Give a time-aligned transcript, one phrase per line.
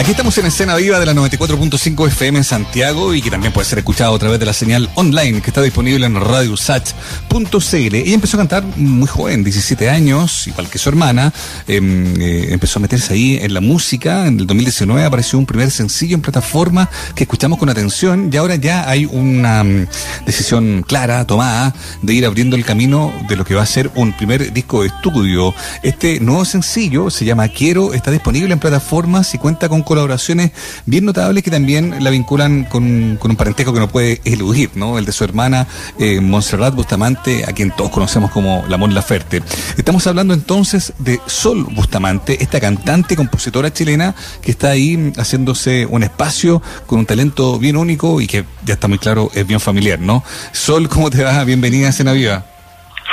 [0.00, 3.68] Aquí estamos en escena viva de la 94.5 FM en Santiago y que también puede
[3.68, 7.94] ser escuchado a través de la señal online que está disponible en radiosach.cl.
[7.94, 11.34] Ella empezó a cantar muy joven, 17 años, igual que su hermana.
[11.68, 14.26] Em, eh, empezó a meterse ahí en la música.
[14.26, 18.54] En el 2019 apareció un primer sencillo en plataforma que escuchamos con atención y ahora
[18.54, 19.86] ya hay una mm,
[20.24, 24.16] decisión clara, tomada, de ir abriendo el camino de lo que va a ser un
[24.16, 25.54] primer disco de estudio.
[25.82, 30.52] Este nuevo sencillo se llama Quiero, está disponible en plataformas y cuenta con colaboraciones
[30.86, 34.98] bien notables que también la vinculan con, con un parentesco que no puede eludir, ¿no?
[34.98, 35.66] El de su hermana
[35.98, 39.42] eh, Montserrat Bustamante, a quien todos conocemos como la Mon Laferte.
[39.76, 45.86] Estamos hablando entonces de Sol Bustamante, esta cantante y compositora chilena que está ahí haciéndose
[45.86, 49.58] un espacio con un talento bien único y que ya está muy claro, es bien
[49.58, 50.22] familiar, ¿no?
[50.52, 51.42] Sol, ¿cómo te va?
[51.42, 52.46] Bienvenida a Cena Viva.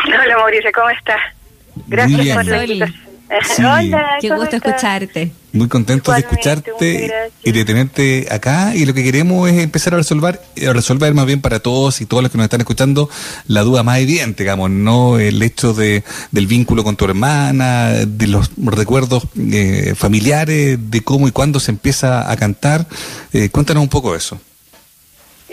[0.06, 1.22] Hola Mauricio, ¿cómo estás?
[1.88, 3.07] Gracias por la invitación.
[3.56, 3.62] Sí.
[3.64, 4.72] Hola, Qué ¿cómo gusto estás?
[4.72, 5.32] escucharte.
[5.54, 7.12] Muy contentos de escucharte
[7.44, 8.76] y de tenerte acá.
[8.76, 12.06] Y lo que queremos es empezar a resolver, a resolver más bien para todos y
[12.06, 13.10] todos los que nos están escuchando
[13.48, 18.28] la duda más evidente, digamos, no el hecho de, del vínculo con tu hermana, de
[18.28, 22.86] los recuerdos eh, familiares, de cómo y cuándo se empieza a cantar.
[23.34, 24.40] Eh, cuéntanos un poco eso.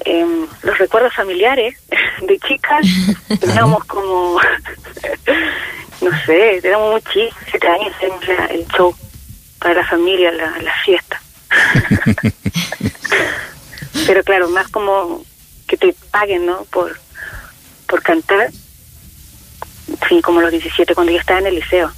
[0.04, 1.76] Em, los recuerdos familiares
[2.28, 2.86] de chicas,
[3.40, 4.38] teníamos como,
[6.04, 7.92] no sé, teníamos muy chicos, siete años,
[8.28, 8.94] la- el show
[9.58, 11.20] para la familia, la, la fiesta.
[14.06, 15.24] Pero claro, más como
[15.66, 16.64] que te paguen, ¿no?
[16.64, 16.98] Por,
[17.88, 18.50] por cantar.
[20.08, 21.90] Sí, como los 17, cuando yo estaba en el liceo.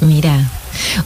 [0.00, 0.38] Mira.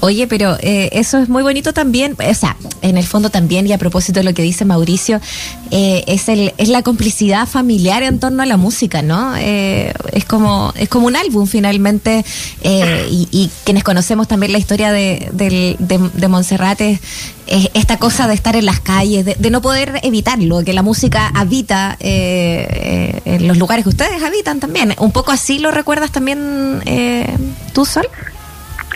[0.01, 3.73] Oye, pero eh, eso es muy bonito también, o sea, en el fondo también, y
[3.73, 5.21] a propósito de lo que dice Mauricio,
[5.71, 9.35] eh, es el es la complicidad familiar en torno a la música, ¿no?
[9.37, 12.25] Eh, es como es como un álbum finalmente,
[12.63, 17.01] eh, y, y quienes conocemos también la historia de, de, de Montserrat es,
[17.47, 20.83] es esta cosa de estar en las calles, de, de no poder evitarlo, que la
[20.83, 24.95] música habita eh, en los lugares que ustedes habitan también.
[24.99, 26.83] ¿Un poco así lo recuerdas también
[27.73, 28.09] tú, Sol?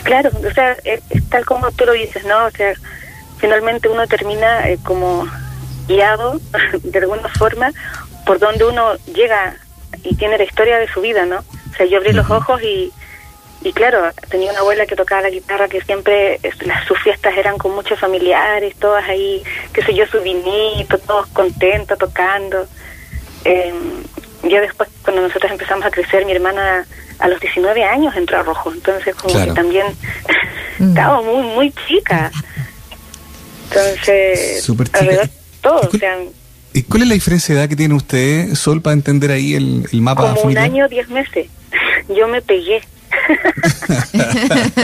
[0.03, 2.45] Claro, o sea, es, es tal como tú lo dices, ¿no?
[2.45, 2.73] O sea,
[3.37, 5.27] finalmente uno termina eh, como
[5.87, 6.39] guiado
[6.83, 7.71] de alguna forma
[8.25, 9.55] por donde uno llega
[10.03, 11.39] y tiene la historia de su vida, ¿no?
[11.39, 12.91] O sea, yo abrí los ojos y,
[13.61, 17.57] y claro, tenía una abuela que tocaba la guitarra que siempre las, sus fiestas eran
[17.57, 22.67] con muchos familiares, todas ahí, qué sé yo, su vinito, todos contentos tocando.
[23.45, 23.73] Eh,
[24.43, 26.85] ya después, cuando nosotros empezamos a crecer, mi hermana
[27.19, 29.53] a los 19 años entró a Rojo, entonces como Claro.
[29.53, 29.85] que también
[30.79, 30.89] Mm.
[30.89, 32.31] estaba muy, muy chica.
[33.69, 34.99] Entonces, Súper chica.
[34.99, 35.29] alrededor
[35.61, 36.17] todo, ¿Y o cuál- sea,
[36.73, 39.85] ¿Y cuál es la diferencia de edad que tiene usted, Sol, para entender ahí el,
[39.91, 41.47] el mapa como un año, 10 meses.
[42.09, 42.81] Yo me pegué.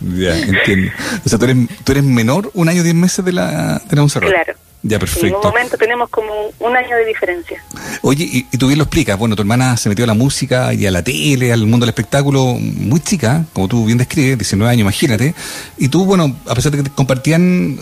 [0.00, 0.90] Ya, entiendo.
[1.24, 4.02] O sea, tú eres, tú eres menor un año, diez meses de la, de la
[4.02, 4.30] Montserrat.
[4.30, 4.54] Claro.
[4.82, 7.60] Ya, En un momento tenemos como un año de diferencia.
[8.02, 10.72] Oye, y, y tú bien lo explicas, bueno, tu hermana se metió a la música
[10.74, 14.70] y a la tele, al mundo del espectáculo muy chica, como tú bien describes, 19
[14.70, 15.34] años, imagínate.
[15.76, 17.80] Y tú, bueno, a pesar de que compartían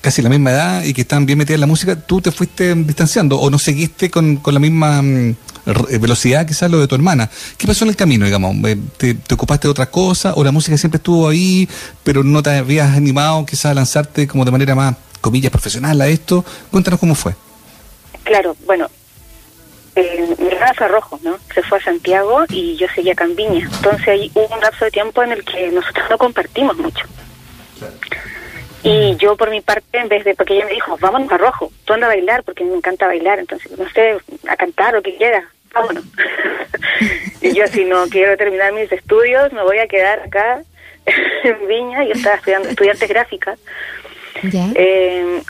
[0.00, 2.74] casi la misma edad y que estaban bien metidas en la música, tú te fuiste
[2.74, 5.36] distanciando o no seguiste con, con la misma mm,
[5.66, 7.30] r- velocidad quizás lo de tu hermana.
[7.58, 8.56] ¿Qué pasó en el camino, digamos?
[8.68, 11.68] Eh, ¿Te, te ocupaste de otras cosas o la música siempre estuvo ahí,
[12.02, 16.08] pero no te habías animado quizás a lanzarte como de manera más, comillas, profesional a
[16.08, 16.44] esto?
[16.70, 17.34] Cuéntanos cómo fue.
[18.24, 18.88] Claro, bueno,
[19.96, 21.38] eh, mi hermana fue a Rojo, ¿no?
[21.54, 23.68] Se fue a Santiago y yo seguía acá en Viña.
[23.72, 27.06] Entonces ahí hubo un lapso de tiempo en el que nosotros no compartimos mucho.
[28.82, 31.70] Y yo por mi parte, en vez de, porque ella me dijo, vámonos a Rojo,
[31.84, 34.16] tú anda a bailar, porque a me encanta bailar, entonces, no sé,
[34.48, 35.44] a cantar o que quieras,
[35.74, 36.04] vámonos.
[37.42, 40.62] y yo si no quiero terminar mis estudios, me voy a quedar acá
[41.44, 43.58] en Viña, yo estaba estudiando estudiantes gráficas.
[44.42, 44.68] ¿Ya?
[44.74, 45.42] Eh,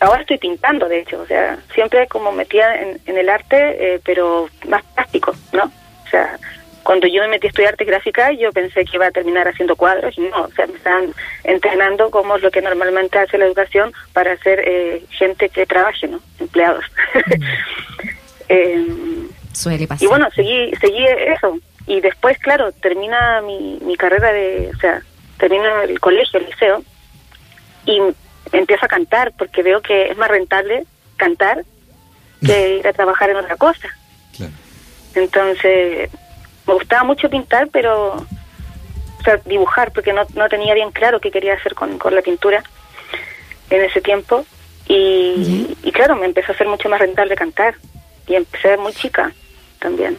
[0.00, 4.00] ahora estoy pintando, de hecho, o sea, siempre como metida en, en el arte, eh,
[4.04, 5.64] pero más plástico, ¿no?
[5.64, 6.38] O sea,
[6.82, 9.76] cuando yo me metí a estudiar arte gráfica, yo pensé que iba a terminar haciendo
[9.76, 11.12] cuadros y no, o sea, me estaban
[11.44, 16.08] entrenando como es lo que normalmente hace la educación para hacer eh, gente que trabaje,
[16.08, 16.20] ¿no?
[16.40, 16.84] Empleados.
[18.50, 18.82] Eh,
[19.52, 20.02] Suele pasar.
[20.02, 21.58] y bueno, seguí, seguí eso.
[21.86, 25.02] Y después, claro, termina mi, mi carrera de, o sea,
[25.38, 26.82] termino el colegio, el liceo,
[27.88, 28.00] y
[28.52, 30.84] empiezo a cantar porque veo que es más rentable
[31.16, 31.64] cantar
[32.44, 33.88] que ir a trabajar en otra cosa.
[34.36, 34.52] Claro.
[35.14, 36.10] Entonces,
[36.66, 41.30] me gustaba mucho pintar, pero, o sea, dibujar, porque no, no tenía bien claro qué
[41.30, 42.62] quería hacer con, con la pintura
[43.70, 44.44] en ese tiempo.
[44.86, 47.74] Y, y claro, me empezó a ser mucho más rentable cantar.
[48.26, 49.32] Y empecé muy chica
[49.78, 50.18] también.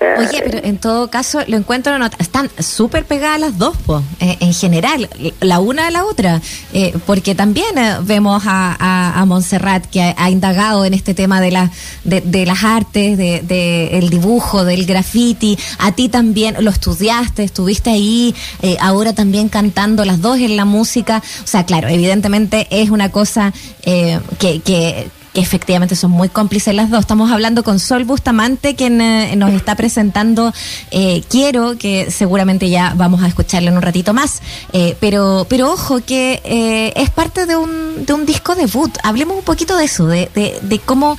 [0.00, 4.36] Oye, pero en todo caso, lo encuentro, no, están súper pegadas las dos, po, eh,
[4.40, 5.08] en general,
[5.40, 6.40] la una a la otra,
[6.72, 11.50] eh, porque también eh, vemos a, a, Montserrat que ha, indagado en este tema de,
[11.50, 11.70] la,
[12.04, 17.90] de, las artes, del de, el dibujo, del graffiti, a ti también lo estudiaste, estuviste
[17.90, 18.34] ahí,
[18.80, 23.52] ahora también cantando las dos en la música, o sea, claro, evidentemente es una cosa
[23.82, 24.20] que,
[24.64, 27.00] que que efectivamente son muy cómplices las dos.
[27.00, 30.54] Estamos hablando con Sol Bustamante, quien eh, nos está presentando
[30.92, 34.40] eh, Quiero, que seguramente ya vamos a escucharle en un ratito más.
[34.72, 38.96] Eh, pero, pero ojo, que es parte de un, de un disco debut.
[39.02, 41.18] Hablemos un poquito de eso, de, de, cómo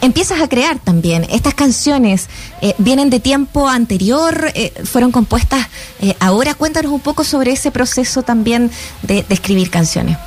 [0.00, 1.24] empiezas a crear también.
[1.30, 2.28] Estas canciones
[2.78, 4.52] vienen de tiempo anterior,
[4.84, 5.68] fueron compuestas
[6.18, 6.54] ahora.
[6.54, 8.72] Cuéntanos un poco sobre ese proceso también
[9.02, 10.18] de, de escribir canciones.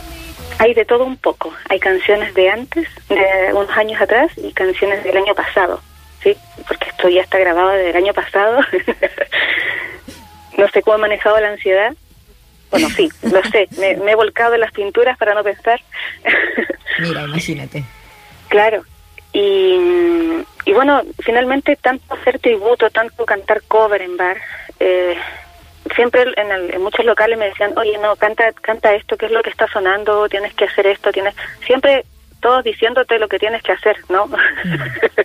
[0.60, 1.54] Hay de todo un poco.
[1.70, 5.82] Hay canciones de antes, de unos años atrás, y canciones del año pasado,
[6.24, 6.36] ¿sí?
[6.68, 8.60] Porque esto ya está grabado del año pasado.
[10.58, 11.94] no sé cómo he manejado la ansiedad.
[12.72, 13.68] Bueno, sí, lo sé.
[13.78, 15.80] Me, he volcado en las pinturas para no pensar.
[17.00, 17.84] Mira, imagínate.
[18.50, 18.84] Claro.
[19.32, 19.78] Y,
[20.66, 24.38] y bueno, finalmente tanto hacer tributo, tanto cantar cover en bar,
[24.80, 25.16] eh,
[25.96, 29.50] siempre en, muchos locales me decían, oye, no, canta, canta esto, ¿qué es lo que
[29.50, 30.28] está sonando?
[30.30, 31.36] Tienes que hacer esto, tienes...
[31.66, 32.06] Siempre
[32.40, 34.30] todos diciéndote lo que tienes que hacer, ¿no?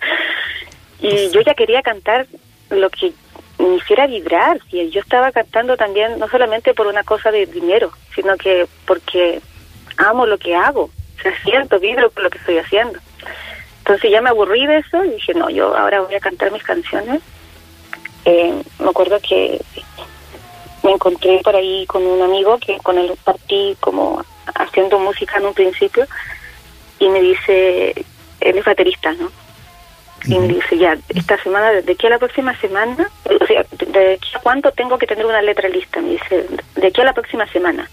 [0.99, 2.25] y yo ya quería cantar
[2.69, 3.13] lo que
[3.59, 4.59] me hiciera vibrar.
[4.71, 9.41] Y yo estaba cantando también, no solamente por una cosa de dinero, sino que porque
[9.97, 10.83] amo lo que hago.
[10.83, 12.99] O sea, siento, vibro por lo que estoy haciendo.
[13.79, 16.63] Entonces ya me aburrí de eso y dije, no, yo ahora voy a cantar mis
[16.63, 17.21] canciones.
[18.25, 19.59] Eh, me acuerdo que
[20.83, 24.23] me encontré por ahí con un amigo que con él partí como
[24.55, 26.05] haciendo música en un principio
[26.99, 28.05] y me dice,
[28.39, 29.31] él es baterista, ¿no?
[30.25, 33.09] Y me dice, ya, esta semana, ¿de aquí a la próxima semana?
[33.25, 35.99] O sea, ¿de aquí a cuánto tengo que tener una letra lista?
[35.99, 37.89] Me dice, ¿de aquí a la próxima semana?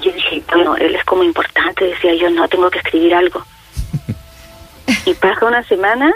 [0.00, 3.44] Y yo dije, bueno, él es como importante, decía yo, no, tengo que escribir algo.
[5.04, 6.12] y pasa una semana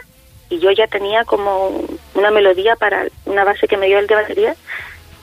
[0.49, 4.15] y yo ya tenía como una melodía para una base que me dio el de
[4.17, 4.57] batería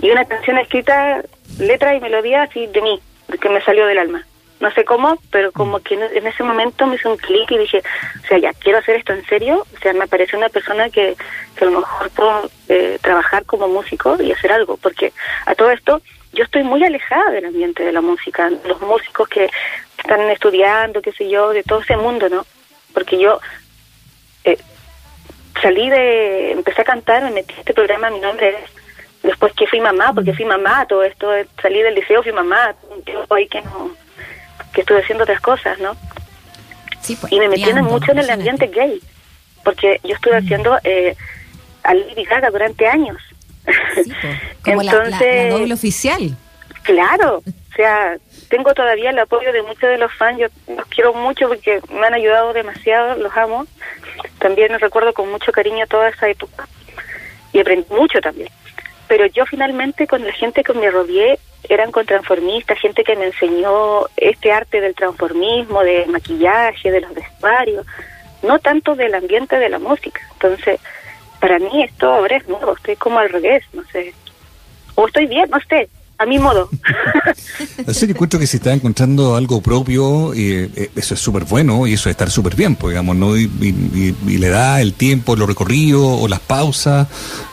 [0.01, 1.21] y una canción escrita,
[1.59, 2.99] letra y melodía así de mí,
[3.41, 4.25] que me salió del alma.
[4.59, 7.81] No sé cómo, pero como que en ese momento me hizo un clic y dije,
[8.23, 9.65] o sea, ya quiero hacer esto en serio.
[9.73, 11.15] O sea, me parece una persona que,
[11.55, 15.13] que a lo mejor puedo eh, trabajar como músico y hacer algo, porque
[15.45, 16.01] a todo esto
[16.33, 19.49] yo estoy muy alejada del ambiente de la música, los músicos que
[19.97, 22.45] están estudiando, qué sé yo, de todo ese mundo, ¿no?
[22.93, 23.39] Porque yo
[24.43, 24.57] eh,
[25.61, 28.78] salí de, empecé a cantar, me metí a este programa, mi nombre es
[29.23, 31.29] después que fui mamá, porque fui mamá, todo esto,
[31.61, 33.91] salí del liceo, fui mamá, un tiempo ahí que no,
[34.73, 35.95] que estuve haciendo otras cosas, ¿no?
[37.01, 38.99] Sí, pues, y me metieron mucho en el ambiente gay,
[39.63, 40.45] porque yo estuve mm.
[40.45, 41.15] haciendo eh,
[41.83, 43.17] a Lady Gaga durante años.
[44.03, 46.37] Sí, pues, como Entonces, la, doble oficial.
[46.83, 48.17] Claro, o sea,
[48.49, 52.07] tengo todavía el apoyo de muchos de los fans, yo los quiero mucho porque me
[52.07, 53.67] han ayudado demasiado, los amo.
[54.39, 56.67] También recuerdo con mucho cariño toda esa época
[57.51, 58.49] y aprendí mucho también
[59.09, 63.25] pero yo finalmente con la gente que me rodeé eran con transformistas, gente que me
[63.25, 67.85] enseñó este arte del transformismo, de maquillaje, de los vestuarios,
[68.43, 70.21] no tanto del ambiente de la música.
[70.33, 70.79] Entonces,
[71.41, 74.13] para mí esto ahora es nuevo, estoy como al revés, no sé.
[74.93, 76.69] O estoy bien, no sé, a mi modo.
[77.87, 81.87] Así que encuentro que se está encontrando algo propio, y eh, eso es súper bueno
[81.87, 83.37] y eso es estar súper bien, pues, digamos, ¿no?
[83.37, 83.49] Y,
[84.27, 87.07] le da el tiempo, los recorridos o las pausas,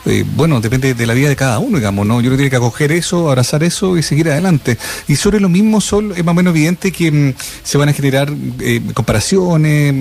[0.05, 2.19] eh, bueno, depende de la vida de cada uno, digamos, ¿no?
[2.21, 4.77] Yo creo que tiene que acoger eso, abrazar eso y seguir adelante.
[5.07, 7.33] Y sobre lo mismo, Sol, es más o menos evidente que mm,
[7.63, 9.95] se van a generar eh, comparaciones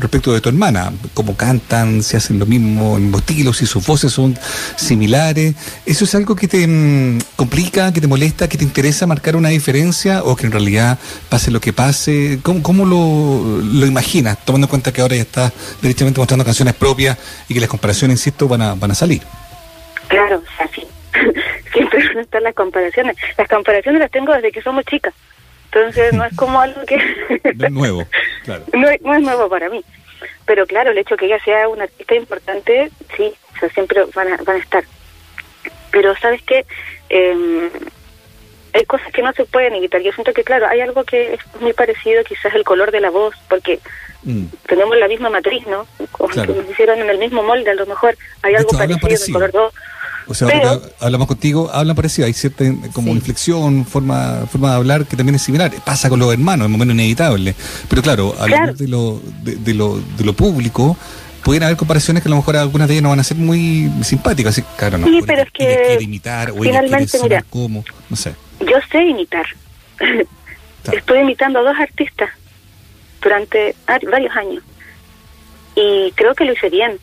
[0.00, 4.12] respecto de tu hermana, cómo cantan, si hacen lo mismo, en estilo, si sus voces
[4.12, 4.38] son
[4.76, 5.54] similares.
[5.84, 7.92] ¿Eso es algo que te mm, complica?
[7.98, 11.60] Que te molesta, que te interesa marcar una diferencia o que en realidad pase lo
[11.60, 12.38] que pase?
[12.44, 15.52] ¿Cómo, cómo lo, lo imaginas, tomando en cuenta que ahora ya estás
[15.82, 19.22] directamente mostrando canciones propias y que las comparaciones, insisto, van a, van a salir?
[20.06, 20.86] Claro, así.
[21.72, 23.16] Siempre van a estar las comparaciones.
[23.36, 25.12] Las comparaciones las tengo desde que somos chicas.
[25.72, 26.96] Entonces no es como algo que...
[27.56, 28.06] no es nuevo,
[28.44, 28.64] claro.
[28.72, 29.84] No, no, es nuevo para mí.
[30.46, 34.32] Pero claro, el hecho que ella sea una artista importante, sí, o sea, siempre van
[34.32, 34.84] a, van a estar.
[35.90, 36.64] Pero sabes qué,
[37.10, 37.70] eh,
[38.72, 40.00] hay cosas que no se pueden evitar.
[40.02, 43.10] Yo siento que, claro, hay algo que es muy parecido, quizás el color de la
[43.10, 43.80] voz, porque
[44.24, 44.44] mm.
[44.66, 45.86] tenemos la misma matriz, ¿no?
[46.12, 49.26] Como que nos hicieron en el mismo molde, a lo mejor hay algo parecido, en
[49.26, 49.74] el color de voz.
[50.30, 50.48] O sea,
[51.00, 52.62] hablamos contigo, hablan parecido, hay cierta
[52.92, 55.72] como inflexión, forma forma de hablar que también es similar.
[55.86, 57.54] Pasa con los hermanos, es momento inevitable.
[57.88, 60.98] Pero claro, hablar de, lo, de, lo, de lo público,
[61.44, 63.90] pueden haber comparaciones que a lo mejor algunas de ellas no van a ser muy
[64.02, 64.52] simpáticas.
[64.52, 65.06] Así, claro, no.
[65.06, 68.34] Sí, pero es que quiere imitar o finalmente, mira, cómo, no sé.
[68.60, 69.46] Yo sé imitar.
[70.92, 72.30] Estoy imitando a dos artistas
[73.20, 74.62] durante varios años
[75.74, 76.98] y creo que lo hice bien.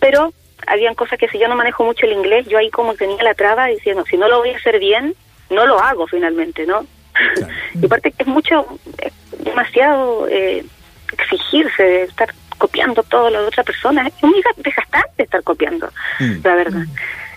[0.00, 0.32] Pero
[0.66, 3.34] habían cosas que si yo no manejo mucho el inglés, yo ahí como tenía la
[3.34, 5.14] traba diciendo, si no lo voy a hacer bien,
[5.50, 6.86] no lo hago finalmente, ¿no?
[7.80, 8.66] y aparte que es mucho,
[8.98, 9.12] es
[9.44, 10.64] demasiado eh,
[11.12, 15.88] exigirse, estar copiando todo lo de otra persona, es muy desgastante estar copiando,
[16.20, 16.44] mm.
[16.44, 16.84] la verdad.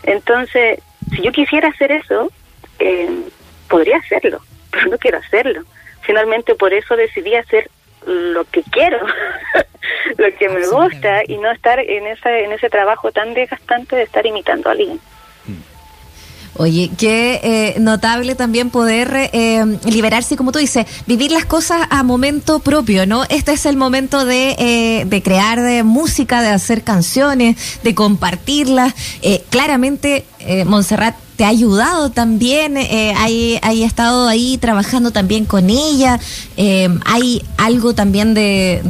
[0.04, 0.80] Entonces,
[1.10, 2.32] si yo quisiera hacer eso,
[2.78, 3.10] eh,
[3.68, 4.40] podría hacerlo,
[4.72, 5.64] pero no quiero hacerlo.
[6.02, 7.72] Finalmente por eso decidí hacer
[8.06, 9.00] lo que quiero,
[10.20, 14.04] lo que me gusta y no estar en ese, en ese trabajo tan desgastante de
[14.04, 15.00] estar imitando a alguien.
[16.58, 22.02] Oye, qué eh, notable también poder eh, liberarse, como tú dices, vivir las cosas a
[22.04, 23.26] momento propio, ¿no?
[23.26, 28.94] Este es el momento de, eh, de crear de música, de hacer canciones, de compartirlas.
[29.50, 30.26] claramente,
[30.66, 36.20] Montserrat te ha ayudado también, eh, hay, hay, estado ahí trabajando también con ella,
[36.56, 38.82] eh, hay algo también de,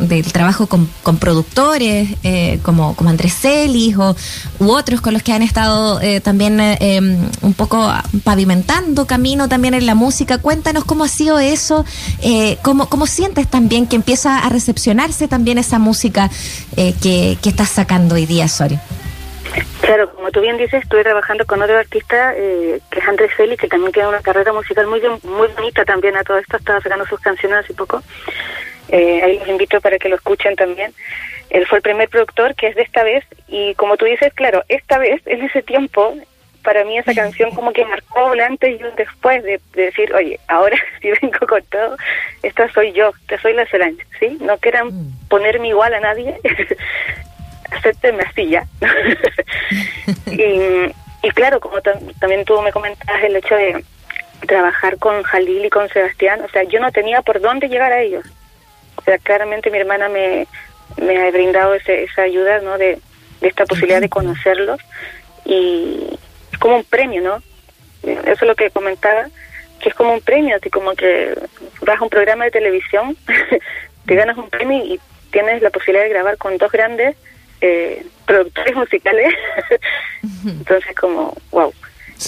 [0.00, 0.88] del trabajo con,
[1.18, 4.14] productores eh, como, como Andrés Celis o,
[4.60, 6.60] u otros con los que han estado eh, también
[7.42, 10.38] un poco pavimentando camino también en la música.
[10.38, 11.84] Cuéntanos cómo ha sido eso,
[12.62, 16.30] cómo, cómo sientes también que empieza a recepcionarse también esa música
[16.74, 18.78] que, que estás sacando hoy día, Sori.
[19.84, 23.60] Claro, como tú bien dices, estuve trabajando con otro artista eh, que es Andrés Félix,
[23.60, 27.04] que también tiene una carrera musical muy muy bonita también a todo esto, estaba sacando
[27.04, 28.02] sus canciones hace poco.
[28.88, 30.94] Eh, ahí los invito para que lo escuchen también.
[31.50, 34.62] Él fue el primer productor que es de esta vez y como tú dices, claro,
[34.68, 36.14] esta vez, en ese tiempo,
[36.62, 40.40] para mí esa canción como que marcó un antes y un después de, decir, oye,
[40.48, 41.96] ahora si vengo con todo,
[42.42, 44.38] esta soy yo, te soy la Solange, ¿sí?
[44.40, 45.28] No quieran mm.
[45.28, 46.40] ponerme igual a nadie,
[47.76, 48.66] acéptenme así ya.
[50.26, 53.84] y, claro, como también tú me comentabas el hecho de
[54.46, 58.02] trabajar con Jalil y con Sebastián, o sea, yo no tenía por dónde llegar a
[58.02, 58.24] ellos.
[58.96, 60.46] O sea, claramente mi hermana me,
[60.96, 62.78] me ha brindado ese, esa ayuda, ¿no?
[62.78, 62.98] De,
[63.40, 64.80] de esta posibilidad de conocerlos
[65.44, 66.18] y
[66.52, 67.42] es como un premio, ¿no?
[68.02, 69.28] Eso es lo que comentaba,
[69.80, 71.34] que es como un premio, así como que
[71.82, 73.16] vas a un programa de televisión,
[74.06, 75.00] te ganas un premio y
[75.30, 77.16] tienes la posibilidad de grabar con dos grandes
[77.66, 79.34] eh, productores musicales.
[80.44, 81.72] Entonces, como, wow.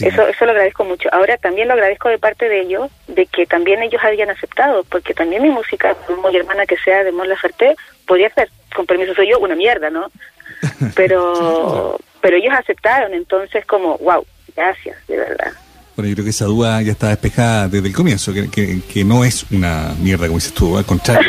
[0.00, 1.09] Eso, eso lo agradezco mucho.
[1.12, 5.14] Ahora también lo agradezco de parte de ellos, de que también ellos habían aceptado, porque
[5.14, 7.76] también mi música, muy hermana que sea de Mon Laferte,
[8.07, 10.11] podría ser, con permiso soy yo, una mierda, ¿no?
[10.95, 14.25] Pero, pero ellos aceptaron, entonces como, wow,
[14.57, 15.52] gracias, de verdad.
[15.96, 19.24] Bueno, yo creo que esa duda ya está despejada desde el comienzo, que, que, no
[19.24, 21.26] es una mierda, como dices tú, al contrario.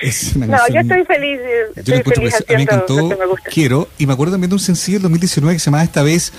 [0.00, 1.38] Es, una no, yo estoy feliz.
[1.76, 3.10] Estoy yo encuentro feliz a mí me encantó,
[3.52, 6.32] quiero, y me acuerdo también de un sencillo del 2019 que se llamaba Esta vez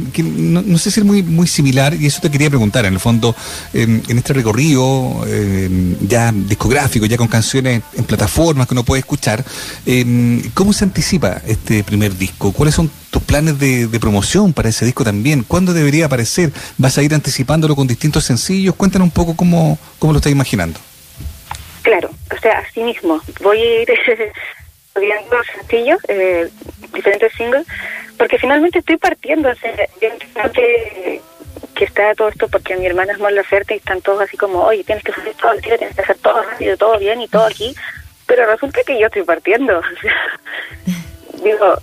[0.00, 3.00] que, no, sé si es muy, muy similar, y eso te quería preguntar, en el
[3.00, 3.34] fondo,
[3.72, 5.24] en este recorrido
[6.00, 9.44] ya discográfico, ya con canciones en plataformas que uno puede escuchar,
[10.54, 12.52] ¿cómo se anticipa este primer disco?
[12.52, 15.44] ¿Cuáles son tus planes de, promoción para ese disco también?
[15.44, 16.52] ¿Cuándo debería aparecer?
[16.78, 18.74] ¿Vas a ir anticipándolo con distintos sencillos?
[18.74, 20.80] Cuéntanos un poco cómo, cómo lo estás imaginando.
[21.82, 23.20] Claro, o sea, así mismo.
[23.42, 23.88] Voy a ir
[25.00, 26.48] viendo sencillos, eh,
[26.92, 27.66] diferentes singles,
[28.16, 29.72] porque finalmente estoy partiendo, o sea,
[30.52, 31.20] que,
[31.74, 34.62] que está todo esto porque mi hermana es más oferta y están todos así como,
[34.62, 37.28] oye, tienes que hacer todo el día, tienes que hacer todo rápido, todo bien y
[37.28, 37.74] todo aquí,
[38.26, 40.14] pero resulta que yo estoy partiendo, o sea,
[41.42, 41.78] digo,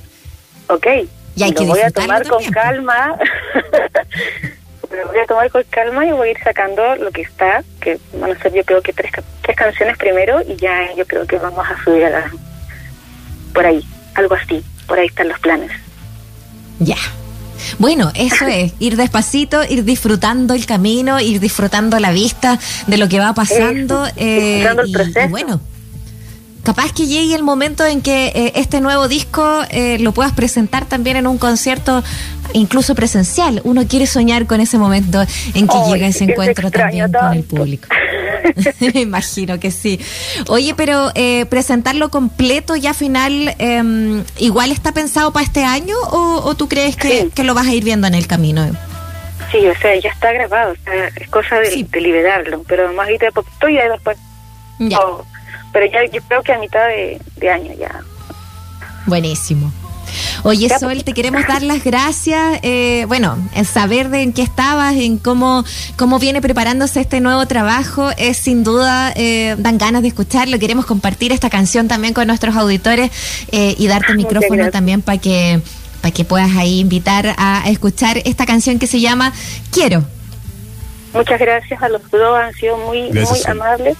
[0.68, 0.88] ok,
[1.36, 3.18] y lo voy a tomar con calma,
[4.92, 8.00] lo voy a tomar con calma y voy a ir sacando lo que está, que
[8.14, 9.12] van a ser yo creo que tres,
[9.42, 12.32] tres canciones primero y ya yo creo que vamos a subir a la
[13.54, 13.84] por ahí,
[14.16, 15.72] algo así, por ahí están los planes.
[16.82, 16.98] Ya.
[17.78, 23.08] Bueno, eso es, ir despacito, ir disfrutando el camino, ir disfrutando la vista de lo
[23.08, 24.06] que va pasando.
[24.16, 25.30] Eh, el proceso.
[25.30, 25.62] bueno,
[26.64, 30.86] capaz que llegue el momento en que eh, este nuevo disco eh, lo puedas presentar
[30.86, 32.04] también en un concierto
[32.54, 33.62] incluso presencial.
[33.64, 35.22] Uno quiere soñar con ese momento
[35.54, 37.88] en que llega ese encuentro también con el público.
[38.94, 40.00] Me imagino que sí.
[40.48, 46.56] Oye, pero eh, presentarlo completo ya final, em, ¿igual está pensado para este año o,
[46.56, 48.66] tú crees que, lo vas a ir viendo en el camino?
[49.52, 50.74] Sí, o sea, ya está grabado,
[51.16, 54.18] es cosa de, liberarlo, pero más ahorita de poquito y después.
[54.80, 55.00] Ya.
[55.72, 58.02] pero ya yo creo que a mitad de, de año ya.
[59.06, 59.72] Buenísimo.
[60.43, 62.60] Oye, Sol, te queremos dar las gracias.
[62.63, 65.63] Eh, bueno, en saber de en qué estabas, en cómo,
[65.98, 70.58] cómo viene preparándose este nuevo trabajo, es sin duda, eh, dan ganas de escucharlo.
[70.60, 73.12] Queremos compartir esta canción también con nuestros auditores
[73.51, 75.62] eh, y darte el micrófono también para que,
[76.01, 79.34] para que puedas ahí invitar a escuchar esta canción que se llama
[79.72, 80.03] Quiero.
[81.13, 83.98] Muchas gracias a los dos, han sido muy, muy amables.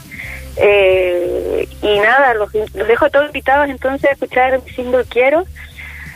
[0.58, 5.46] Eh, y nada, los, los dejo todos invitados entonces a escuchar mi single Quiero.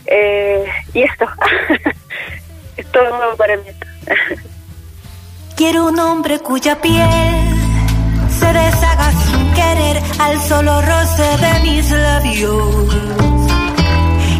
[0.07, 1.25] Eh, y esto,
[2.77, 3.63] es todo nuevo para mí.
[5.55, 7.55] Quiero un hombre cuya piel
[8.39, 12.95] se deshaga sin querer al solo roce de mis labios.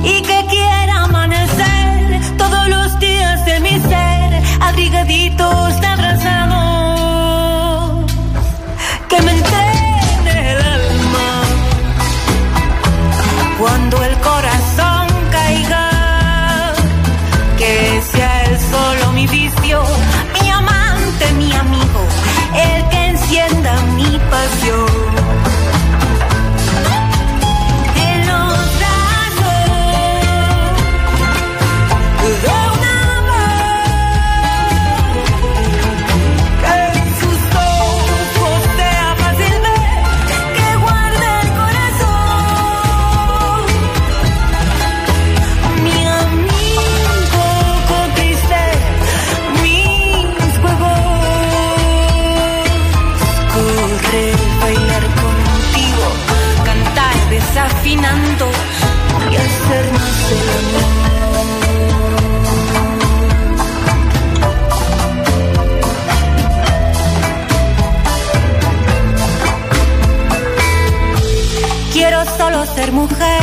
[0.03, 5.94] Y que quiera amanecer todos los días de mi ser, abrigaditos de
[72.85, 73.41] ser mujer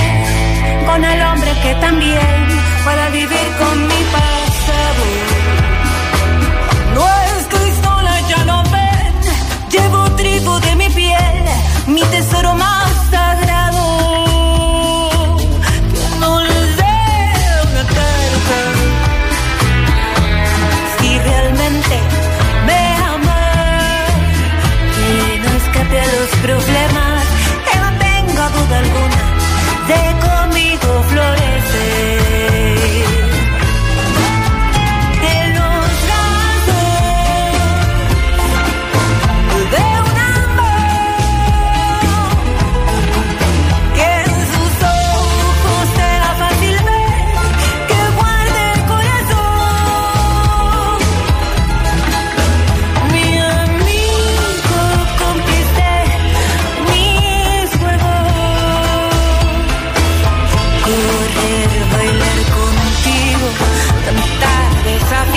[0.86, 2.48] con el hombre que también
[2.84, 4.01] pueda vivir conmigo.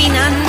[0.08, 0.45] caminando.